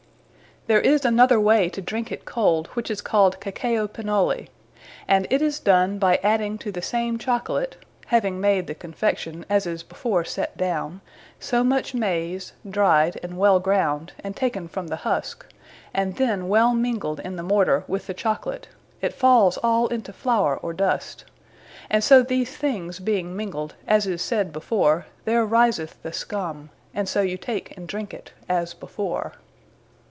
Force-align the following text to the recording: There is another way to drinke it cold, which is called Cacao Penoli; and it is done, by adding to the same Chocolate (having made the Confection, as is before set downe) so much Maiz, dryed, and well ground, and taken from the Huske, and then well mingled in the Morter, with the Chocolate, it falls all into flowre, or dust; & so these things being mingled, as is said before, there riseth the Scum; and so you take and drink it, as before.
There 0.67 0.79
is 0.81 1.03
another 1.05 1.39
way 1.39 1.69
to 1.69 1.81
drinke 1.81 2.11
it 2.11 2.23
cold, 2.23 2.67
which 2.75 2.91
is 2.91 3.01
called 3.01 3.39
Cacao 3.39 3.87
Penoli; 3.87 4.51
and 5.07 5.25
it 5.31 5.41
is 5.41 5.57
done, 5.59 5.97
by 5.97 6.19
adding 6.21 6.59
to 6.59 6.71
the 6.71 6.83
same 6.83 7.17
Chocolate 7.17 7.77
(having 8.05 8.39
made 8.39 8.67
the 8.67 8.75
Confection, 8.75 9.43
as 9.49 9.65
is 9.65 9.81
before 9.81 10.23
set 10.23 10.55
downe) 10.57 11.01
so 11.39 11.63
much 11.63 11.95
Maiz, 11.95 12.53
dryed, 12.69 13.19
and 13.23 13.39
well 13.39 13.59
ground, 13.59 14.13
and 14.23 14.35
taken 14.35 14.67
from 14.67 14.87
the 14.87 14.97
Huske, 14.97 15.45
and 15.95 16.17
then 16.17 16.47
well 16.47 16.75
mingled 16.75 17.19
in 17.21 17.37
the 17.37 17.43
Morter, 17.43 17.83
with 17.87 18.05
the 18.05 18.13
Chocolate, 18.13 18.67
it 19.01 19.15
falls 19.15 19.57
all 19.63 19.87
into 19.87 20.13
flowre, 20.13 20.59
or 20.61 20.73
dust; 20.73 21.25
& 21.67 21.99
so 22.01 22.21
these 22.21 22.55
things 22.55 22.99
being 22.99 23.35
mingled, 23.35 23.73
as 23.87 24.05
is 24.05 24.21
said 24.21 24.53
before, 24.53 25.07
there 25.25 25.43
riseth 25.43 25.99
the 26.03 26.13
Scum; 26.13 26.69
and 26.93 27.09
so 27.09 27.21
you 27.21 27.35
take 27.35 27.75
and 27.75 27.87
drink 27.87 28.13
it, 28.13 28.31
as 28.47 28.75
before. 28.75 29.33